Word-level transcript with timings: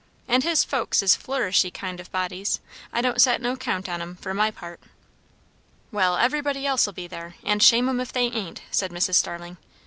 And 0.27 0.41
his 0.43 0.63
folks 0.63 1.03
is 1.03 1.15
flourishy 1.15 1.71
kind 1.71 2.01
o' 2.01 2.03
bodies; 2.05 2.59
I 2.91 3.01
don't 3.01 3.21
set 3.21 3.39
no 3.39 3.55
count 3.55 3.87
on 3.87 4.01
'em, 4.01 4.15
for 4.15 4.33
my 4.33 4.49
part." 4.49 4.79
"Well, 5.91 6.17
everybody 6.17 6.65
else'll 6.65 6.91
be 6.93 7.05
there, 7.05 7.35
and 7.43 7.61
shame 7.61 7.87
'em 7.87 7.99
if 7.99 8.11
they 8.11 8.21
ain't," 8.25 8.63
said 8.71 8.89
Mrs. 8.89 9.13
Starling. 9.13 9.57